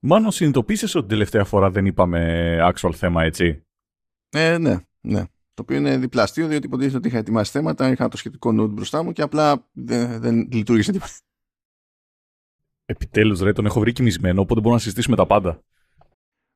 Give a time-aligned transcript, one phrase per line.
[0.00, 3.66] Μάλλον συνειδητοποίησες ότι τελευταία φορά δεν είπαμε actual θέμα, έτσι;
[4.28, 5.24] Ε, ναι, ναι.
[5.54, 9.02] Το οποίο είναι διπλαστείο, διότι υποτίθεται ότι είχα ετοιμάσει θέματα, είχα το σχετικό node μπροστά
[9.02, 11.12] μου και απλά δεν, δεν λειτουργήσε τίποτα.
[12.84, 15.62] Επιτέλους ρε, τον έχω βρει κοιμισμένο, οπότε μπορούμε να συζητήσουμε τα πάντα.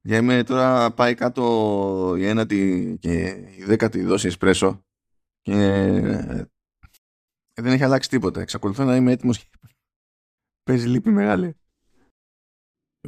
[0.05, 3.25] Για είμαι τώρα πάει κάτω η ένατη και
[3.59, 4.85] η δέκατη δόση εσπρέσο
[5.41, 6.45] και ε,
[7.55, 8.41] δεν έχει αλλάξει τίποτα.
[8.41, 9.51] Εξακολουθώ να είμαι έτοιμος.
[10.63, 11.57] Παίζει λύπη μεγάλη.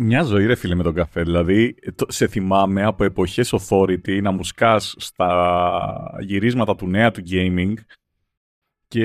[0.00, 1.22] Μια ζωή ρε φίλε με τον καφέ.
[1.22, 1.74] Δηλαδή,
[2.08, 7.74] σε θυμάμαι από εποχές authority να μου σκάς στα γυρίσματα του νέα του gaming
[8.88, 9.02] και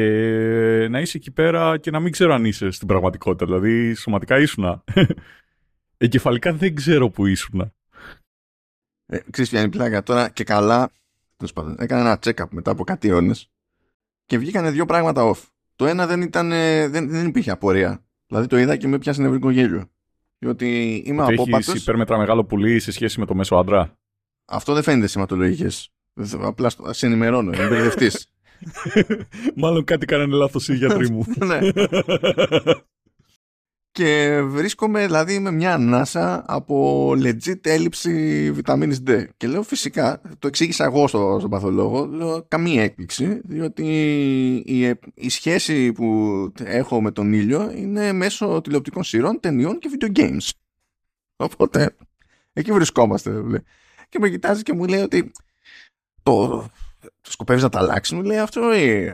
[0.89, 3.45] να είσαι εκεί πέρα και να μην ξέρω αν είσαι στην πραγματικότητα.
[3.45, 4.83] Δηλαδή, σωματικά ήσουνα.
[5.97, 7.73] Εγκεφαλικά δεν ξέρω που ήσουνα.
[9.05, 10.91] Ε, ξέρεις ποια είναι η πλάκα τώρα και καλά.
[11.38, 13.49] Τέλος έκανα ένα check-up μετά από κάτι αιώνες
[14.25, 15.44] και βγήκανε δύο πράγματα off.
[15.75, 18.03] Το ένα δεν, ήταν, δεν, δεν υπήρχε απορία.
[18.27, 19.89] Δηλαδή το είδα και με πιάσε νευρικό γέλιο.
[20.39, 23.93] Διότι είμαι από Έχεις υπέρμετρα μεγάλο πουλί σε σχέση με το μέσο άντρα;
[24.45, 25.91] Αυτό δεν φαίνεται σηματολογικές.
[26.41, 28.31] Απλά σε ενημερώνω, είμαι μπερδευτής.
[29.55, 31.25] Μάλλον κάτι κάνανε λάθος οι γιατροί μου.
[33.98, 34.06] ναι.
[34.06, 39.26] και βρίσκομαι δηλαδή με μια ανάσα από legit έλλειψη βιταμίνης D.
[39.38, 43.84] Και λέω φυσικά, το εξήγησα εγώ στο, στον παθολόγο, λέω καμία έκπληξη, διότι
[44.66, 50.20] η, η σχέση που έχω με τον ήλιο είναι μέσω τηλεοπτικών σειρών, ταινιών και video
[50.20, 50.50] games.
[51.36, 51.95] Οπότε,
[52.54, 53.44] εκεί βρισκόμαστε.
[54.10, 55.32] Και με κοιτάζει και μου λέει ότι
[56.23, 56.48] το,
[57.22, 59.14] το σκοπεύεις να τα αλλάξεις, μου λέει αυτό ή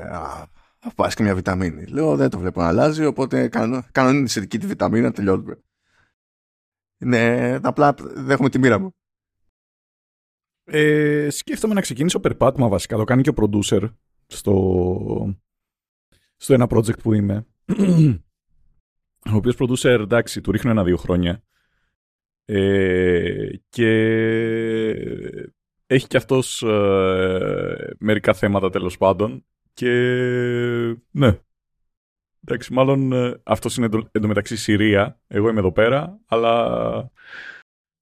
[0.96, 1.86] πάρει και μια βιταμίνη.
[1.86, 5.60] Λέω δεν το βλέπω να αλλάζει, οπότε κάνω, κάνω τη σχετική τη βιταμίνα, τελειώνουμε.
[6.98, 8.96] Ναι, απλά δέχομαι τη μοίρα μου.
[10.64, 12.98] Ε, σκέφτομαι να ξεκινήσω περπάτημα βασικά.
[12.98, 13.94] Το κάνει και ο producer
[14.28, 15.36] στο,
[16.36, 17.46] στο ένα project που είμαι.
[19.32, 21.44] ο οποίος producer, εντάξει, του ρίχνω ένα-δύο χρόνια.
[22.46, 23.90] Ε, και
[25.86, 29.92] έχει και αυτός ε, μερικά θέματα τέλος πάντων και
[31.12, 31.40] ναι.
[32.48, 35.20] Εντάξει, μάλλον ε, αυτός είναι εντωμεταξύ Συρία.
[35.28, 37.12] Εγώ είμαι εδώ πέρα, αλλά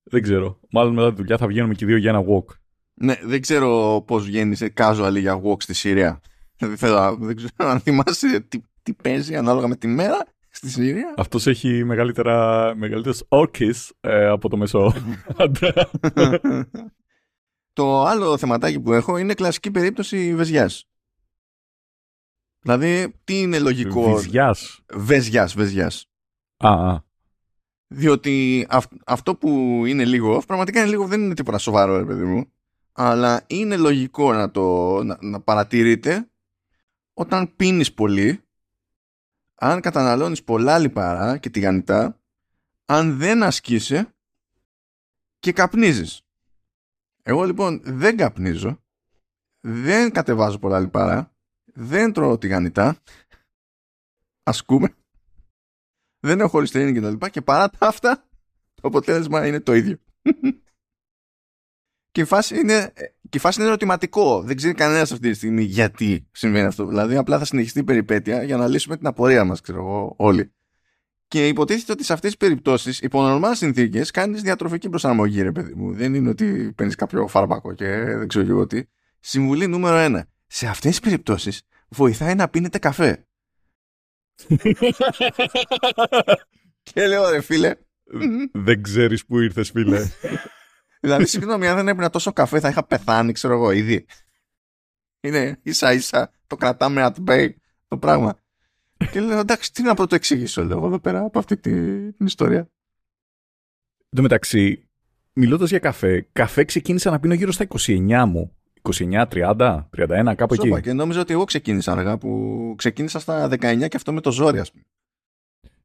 [0.04, 0.60] δεν ξέρω.
[0.72, 2.46] Μάλλον μετά τη δουλειά θα βγαίνουμε και δύο για ένα walk.
[2.94, 6.22] Ναι, δεν ξέρω πώς βγαίνεις casual για walk στη Συρία.
[6.58, 11.14] Δεν ξέρω αν θυμάσαι τι, τι παίζει ανάλογα με τη μέρα στη Συρία.
[11.18, 14.94] Αυτός έχει μεγαλύτερα, μεγαλύτερες όρκες ε, από το μέσο
[17.74, 20.88] το άλλο θεματάκι που έχω είναι κλασική περίπτωση βεζιάς.
[22.64, 24.80] Δηλαδή, τι είναι λογικό; Βεζιάς.
[24.94, 26.10] Βεζιάς, βεζιάς.
[26.58, 27.04] Α, α.
[27.88, 28.68] Διότι
[29.06, 32.52] αυτό που είναι λίγο, πραγματικά είναι λίγο, δεν είναι τίποτα σοβαρό, ρε παιδί μου.
[32.92, 36.30] Αλλά είναι λογικό να το να, να παρατηρείτε
[37.14, 38.44] όταν πίνεις πολύ,
[39.56, 42.20] αν καταναλώνεις πολλά λιπαρά και τηγανιτά,
[42.86, 44.14] αν δεν ασκείσαι
[45.40, 46.22] και καπνίζεις.
[47.24, 48.84] Εγώ λοιπόν δεν καπνίζω,
[49.60, 51.33] δεν κατεβάζω πολλά λιπαρά
[51.74, 52.98] δεν τρώω τηγανιτά,
[54.44, 54.96] ασκούμε,
[56.20, 58.28] δεν έχω χωριστερίνη και τα λοιπά και παρά τα αυτά
[58.74, 59.98] το αποτέλεσμα είναι το ίδιο.
[62.12, 62.94] και η φάση είναι,
[63.30, 64.42] και η φάση είναι ερωτηματικό.
[64.42, 66.86] Δεν ξέρει κανένας αυτή τη στιγμή γιατί συμβαίνει αυτό.
[66.86, 70.54] Δηλαδή, απλά θα συνεχιστεί η περιπέτεια για να λύσουμε την απορία μας, ξέρω εγώ, όλοι.
[71.28, 75.74] Και υποτίθεται ότι σε αυτές τις περιπτώσεις, υπό νορμάλ συνθήκες, κάνεις διατροφική προσαρμογή, ρε παιδί
[75.74, 75.94] μου.
[75.94, 78.84] Δεν είναι ότι παίρνεις κάποιο φάρμακο και δεν ξέρω εγώ τι.
[79.20, 83.28] Συμβουλή νούμερο ένα σε αυτές τις περιπτώσεις βοηθάει να πίνετε καφέ.
[86.94, 87.76] και λέω ρε φίλε.
[88.52, 90.10] Δεν ξέρεις που ήρθες φίλε.
[91.02, 94.06] δηλαδή συγγνώμη αν δεν έπαιρνα τόσο καφέ θα είχα πεθάνει ξέρω εγώ ήδη.
[95.20, 97.50] Είναι ίσα ίσα το κρατάμε at bay
[97.88, 98.40] το πράγμα.
[99.12, 102.60] και λέω εντάξει τι να το εξηγήσω λέω εδώ πέρα από αυτή την ιστορία.
[104.00, 104.90] Εν τω μεταξύ,
[105.34, 108.58] μιλώντας για καφέ, καφέ ξεκίνησα να πίνω γύρω στα 29 μου.
[108.92, 110.88] 29, 30, 31, κάπου Σόπα, εκεί.
[110.88, 114.60] Και νόμιζα ότι εγώ ξεκίνησα αργά, που ξεκίνησα στα 19 και αυτό με το ζόρι,
[114.60, 114.84] ας πούμε.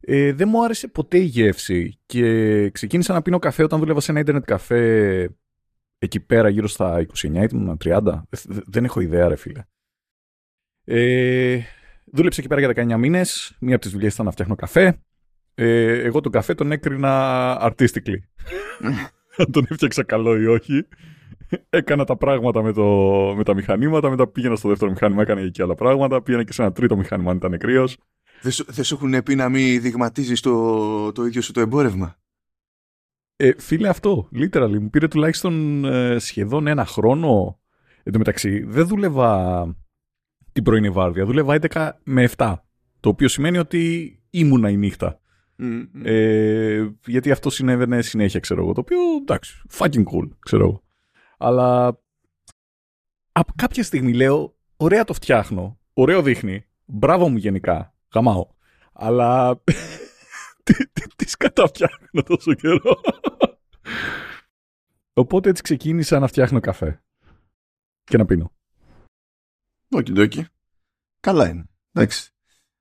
[0.01, 4.11] Ε, δεν μου άρεσε ποτέ η γεύση και ξεκίνησα να πίνω καφέ όταν δούλευα σε
[4.11, 5.29] ένα ίντερνετ καφέ
[5.99, 8.23] εκεί πέρα γύρω στα 29 ή 30.
[8.45, 9.65] Δεν έχω ιδέα ρε φίλε.
[10.85, 11.61] Ε,
[12.13, 13.57] δούλεψα εκεί πέρα για 19 μήνες.
[13.61, 15.01] Μία από τις δουλειές ήταν να φτιάχνω καφέ.
[15.55, 18.19] Ε, εγώ τον καφέ τον έκρινα artistically.
[19.37, 20.89] Αν τον έφτιαξα καλό ή όχι
[21.71, 22.85] έκανα τα πράγματα με, το,
[23.37, 26.63] με τα μηχανήματα, μετά πήγαινα στο δεύτερο μηχάνημα, έκανε εκεί άλλα πράγματα, πήγαινα και σε
[26.63, 27.89] ένα τρίτο μηχάνημα αν ήταν κρύο.
[28.43, 32.19] Δεν σου, δεν σου έχουν πει να μην δειγματίζεις το, το ίδιο σου το εμπόρευμα;
[33.37, 37.61] Ε, φίλε αυτό, literally, μου πήρε τουλάχιστον ε, σχεδόν ένα χρόνο.
[38.03, 39.77] Εν τω μεταξύ, δεν δούλευα
[40.53, 42.55] την πρωινή βάρδια, δούλευα 11 με 7.
[43.01, 45.21] Το οποίο σημαίνει ότι ήμουνα η νύχτα.
[46.03, 48.73] Ε, γιατί αυτό συνέβαινε συνέχεια, ξέρω εγώ.
[48.73, 50.83] Το οποίο εντάξει, fucking cool, ξέρω εγώ.
[51.39, 52.01] Αλλά
[53.33, 58.47] από κάποια στιγμή λέω, ωραία το φτιάχνω, ωραίο δείχνει, μπράβο μου γενικά, γαμάω.
[58.93, 59.63] Αλλά
[60.65, 63.01] τι, τι, τι σκαταφτιάχνω τόσο καιρό.
[65.13, 67.03] Οπότε έτσι ξεκίνησα να φτιάχνω καφέ.
[68.05, 68.53] Και να πίνω.
[69.91, 70.47] Όχι, ντόκι.
[71.21, 71.65] Καλά είναι.
[71.93, 72.33] Εντάξει.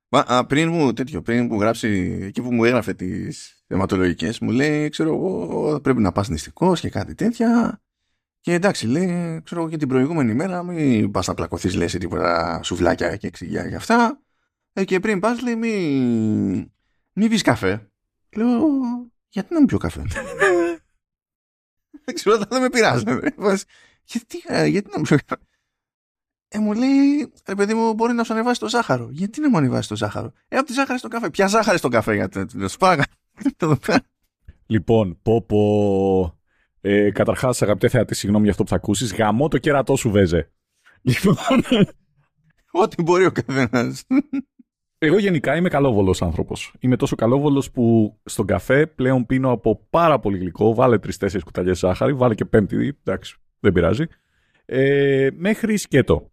[0.09, 4.51] Μα, α, πριν μου τέτοιο, πριν μου γράψει εκεί που μου έγραφε τις θεματολογικές, μου
[4.51, 7.81] λέει, ξέρω εγώ, πρέπει να πας νηστικός και κάτι τέτοια.
[8.47, 12.59] Και εντάξει, λέει, ξέρω εγώ και την προηγούμενη μέρα, μην πας να πλακωθείς, λες τίποτα
[12.63, 14.21] σουβλάκια και εξηγιά και αυτά.
[14.73, 16.71] Ε, και πριν πας, λέει, μην
[17.13, 17.91] μη πεις καφέ.
[18.35, 18.67] Λέω,
[19.29, 20.03] γιατί να μην πιω καφέ;
[22.05, 23.03] Δεν ξέρω, δεν με πειράζει.
[24.03, 25.41] γιατί, ε, γιατί να μην πιω καφέ;
[26.47, 29.09] Ε, μου λέει, ρε παιδί μου, μπορεί να σου ανεβάσει το ζάχαρο.
[29.11, 30.31] Γιατί να μου ανεβάσει το ζάχαρο.
[30.47, 31.29] Ε, από τη ζάχαρη στο καφέ.
[31.29, 33.03] Ποια ζάχαρη στο καφέ, γιατί το σπάγα.
[34.67, 36.37] λοιπόν, πω πω.
[36.81, 39.13] Ε, Καταρχάς, αγαπητέ θεατή, συγγνώμη για αυτό που θα ακούσεις.
[39.13, 40.51] Γαμώ το κέρατό σου, βέζε.
[41.01, 41.35] Λοιπόν.
[42.81, 44.03] Ό,τι μπορεί ο καθένας.
[44.99, 46.73] Εγώ γενικά είμαι καλόβολος άνθρωπος.
[46.79, 50.73] Είμαι τόσο καλόβολος που στον καφέ πλέον πίνω από πάρα πολύ γλυκό.
[50.73, 52.97] Βάλε τρει-τέσσερι κουταλιές ζάχαρη, βάλε και πέμπτη.
[53.03, 54.05] Εντάξει, δεν πειράζει.
[54.65, 56.31] Ε, μέχρι σκέτο.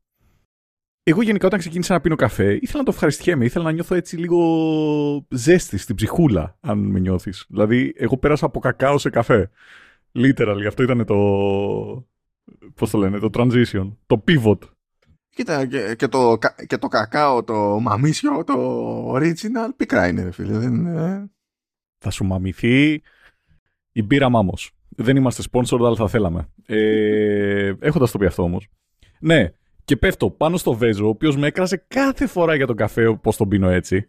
[1.03, 3.45] Εγώ γενικά όταν ξεκίνησα να πίνω καφέ, ήθελα να το ευχαριστιέμαι.
[3.45, 7.45] Ήθελα να νιώθω έτσι λίγο ζέστη στην ψυχούλα, αν με νιώθεις.
[7.49, 9.51] Δηλαδή, εγώ πέρασα από κακάο σε καφέ.
[10.19, 11.17] Literally, αυτό ήταν το.
[12.75, 14.59] Πώς το λένε, το transition, το pivot.
[15.29, 15.67] Κοίτα,
[15.97, 20.59] και, το, και το κακάο, το μαμίσιο, το original, πικρά είναι, φίλε.
[20.59, 20.87] Δεν,
[21.99, 23.03] Θα σου μαμηθεί
[23.93, 24.71] η μπύρα μάμος.
[24.97, 26.49] Δεν είμαστε sponsor, αλλά θα θέλαμε.
[26.67, 28.69] Ε, Έχοντας το πει αυτό όμως.
[29.21, 29.53] Ναι,
[29.85, 33.37] και πέφτω πάνω στο Βέζο, ο οποίος με έκρασε κάθε φορά για τον καφέ, πώς
[33.37, 34.09] τον πίνω έτσι.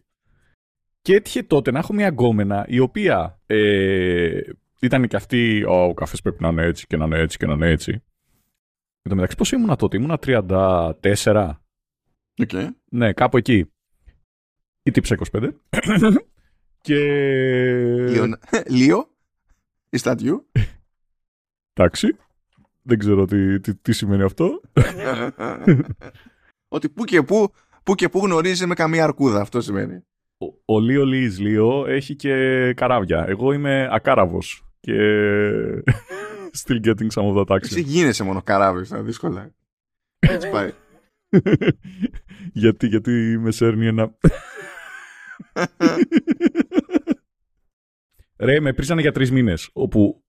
[1.01, 4.39] Και έτυχε τότε να έχω μια γκόμενα η οποία ε,
[4.79, 7.53] ήταν και αυτή, ο καφές πρέπει να είναι έτσι και να είναι έτσι και να
[7.53, 7.91] είναι έτσι.
[9.01, 11.51] Εν τω μεταξύ, πώς ήμουνα τότε, ήμουνα 34.
[12.37, 12.67] Okay.
[12.91, 13.71] Ναι, κάπου εκεί.
[14.83, 15.49] Ή τύψα 25.
[16.81, 16.99] και.
[18.77, 19.09] Λίο;
[19.89, 20.41] Is that you?
[21.73, 22.07] Εντάξει.
[22.81, 24.61] Δεν ξέρω τι, τι, τι σημαίνει αυτό.
[26.75, 29.41] Ότι που και που, που και που γνωρίζεις με καμία αρκούδα.
[29.41, 30.03] Αυτό σημαίνει.
[30.37, 32.33] Ο, ο Λίο Λίς Λίο έχει και
[32.73, 33.25] καράβια.
[33.27, 34.64] Εγώ είμαι ακάραβος.
[34.85, 34.93] Και
[36.61, 37.63] still getting some of that action.
[37.63, 39.53] Εσύ γίνεσαι μόνο καράβι, θα δύσκολα.
[40.19, 40.71] Έτσι πάει.
[42.63, 44.17] γιατί, γιατί με σέρνει ένα...
[48.37, 50.23] Ρε, με πρίσανε για τρεις μήνες, όπου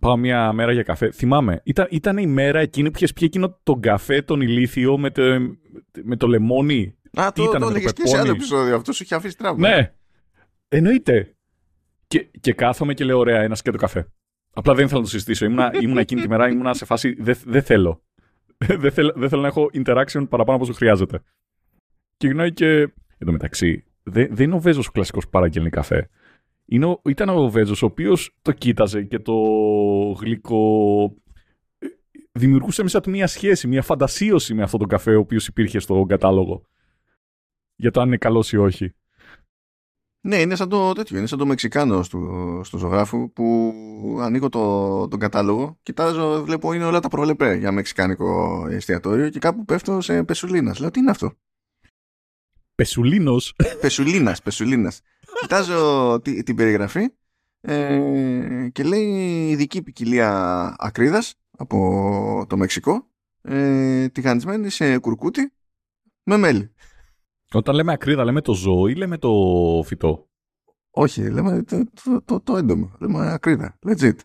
[0.00, 1.10] πάω μια μέρα για καφέ.
[1.10, 5.10] Θυμάμαι, ήταν, ήταν η μέρα εκείνη που είχες πιει εκείνο τον καφέ, τον ηλίθιο με
[5.10, 5.22] το,
[6.02, 6.98] με το λεμόνι.
[7.20, 8.76] Α, το, το έλεγες και σε άλλο επεισόδιο.
[8.76, 9.68] Αυτός σου είχε αφήσει τραύμα.
[9.68, 9.92] Ναι.
[10.68, 11.37] Εννοείται.
[12.08, 14.12] Και, και κάθομαι και λέω: Ωραία, ένα και το καφέ.
[14.54, 15.44] Απλά δεν ήθελα να το συζητήσω.
[15.44, 17.16] Ήμουνα, ήμουνα εκείνη τη μέρα, ήμουνα σε φάση.
[17.18, 18.02] Δεν δε θέλω.
[18.56, 19.12] δεν θέλω.
[19.20, 21.22] Δεν θέλω να έχω interaction παραπάνω από όσο χρειάζεται.
[22.16, 22.66] Και γυρνάει και.
[23.20, 26.10] Εν τω μεταξύ, δεν, δεν είναι ο Βέζος ο κλασικός που παραγγέλνει καφέ
[26.68, 29.34] είναι, ήταν ο Βέζος ο οποίος το κοίταζε και το
[30.20, 31.14] γλυκό
[31.78, 31.86] ε,
[32.32, 36.04] δημιουργούσε μέσα του μια σχέση, μια φαντασίωση με αυτόν τον καφέ ο οποίος υπήρχε στο
[36.08, 36.62] κατάλογο
[37.76, 38.94] για το αν είναι καλός ή όχι.
[40.20, 43.74] Ναι, είναι σαν το τέτοιο, είναι σαν το Μεξικάνο στο, στο ζωγράφου που
[44.20, 49.64] ανοίγω το, τον κατάλογο, κοιτάζω, βλέπω είναι όλα τα προλεπέ για μεξικάνικο εστιατόριο και κάπου
[49.64, 50.78] πέφτω σε πεσουλίνας.
[50.78, 51.32] Λέω τι είναι αυτό;
[52.74, 55.00] Πεσουλίνος; Πεσουλίνας, πεσουλίνας.
[55.40, 57.08] Κοιτάζω την περιγραφή
[57.60, 63.10] ε, και λέει ειδική ποικιλία ακρίδας από το Μεξικό
[63.42, 65.52] ε, τηγανισμένη σε κουρκούτι
[66.22, 66.72] με μέλι.
[67.52, 69.32] Όταν λέμε ακρίδα, λέμε το ζώο ή λέμε το
[69.86, 70.28] φυτό;
[70.90, 72.96] Όχι, λέμε το, το, το, το έντομο.
[73.00, 73.78] Λέμε ακρίδα.
[73.86, 74.16] Legit.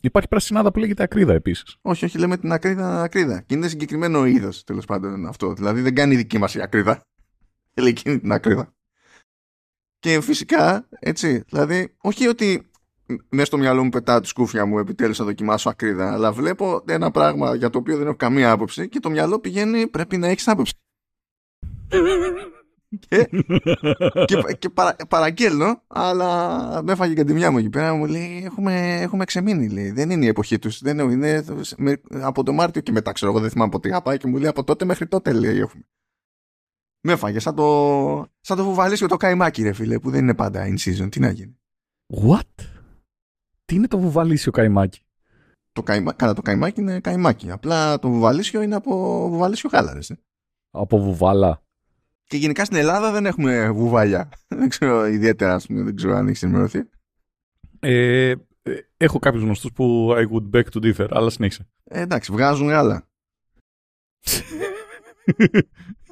[0.00, 1.76] Υπάρχει πρασινάδα που λέγεται ακρίδα επίσης.
[1.82, 3.40] Όχι, όχι, λέμε την ακρίδα ακρίδα.
[3.40, 5.52] Και είναι συγκεκριμένο είδος τέλος πάντων αυτό.
[5.52, 7.02] Δηλαδή δεν κάνει δική μας η ακρίδα.
[7.80, 8.74] Λέει εκείνη την ακρίδα.
[9.98, 12.70] Και φυσικά, έτσι, δηλαδή, όχι ότι
[13.28, 17.10] μέσα στο μυαλό μου πετάω τη σκούφια μου επιτέλους να δοκιμάσω ακρίδα, αλλά βλέπω ένα
[17.10, 20.48] πράγμα για το οποίο δεν έχω καμία άποψη και το μυαλό πηγαίνει πρέπει να έχεις
[20.48, 20.74] άποψη.
[22.98, 23.28] Και,
[24.24, 27.94] και, και παρα, παραγγέλνω, αλλά με έφαγε η καντιμιά μου εκεί πέρα.
[27.94, 29.68] Μου λέει: Έχουμε, έχουμε ξεμείνει.
[29.68, 29.90] Λέει.
[29.90, 30.80] Δεν είναι η εποχή τους.
[30.80, 31.44] Είναι
[32.10, 34.48] από το Μάρτιο και μετά, ξέρω εγώ, δεν θυμάμαι πότε είχα πάει και μου λέει:
[34.48, 35.84] Από τότε μέχρι τότε λέει: Έχουμε.
[37.06, 40.66] Με έφαγε σαν το, σαν το βουβαλίσιο το καϊμάκι, ρε φίλε, που δεν είναι πάντα
[40.66, 41.10] in season.
[41.10, 41.58] Τι να γίνει.
[42.26, 42.64] What?
[43.64, 45.02] Τι είναι το βουβαλίσιο καϊμάκι.
[45.72, 46.12] Το καϊμα...
[46.12, 47.50] Καλά, το καϊμάκι είναι καϊμάκι.
[47.50, 50.00] Απλά το βουβαλίσιο είναι από βουβαλίσιο γάλα, ρε.
[50.70, 51.63] Από βουβάλα.
[52.26, 54.28] Και γενικά στην Ελλάδα δεν έχουμε βουβάλια.
[54.48, 56.88] δεν ξέρω ιδιαίτερα, ας πούμε, δεν ξέρω αν έχεις ενημερωθεί.
[57.80, 58.36] Ε, ε,
[58.96, 61.68] έχω κάποιους γνωστούς που I would beg to differ, αλλά συνέχισε.
[61.84, 63.08] Ε, εντάξει, βγάζουν άλλα.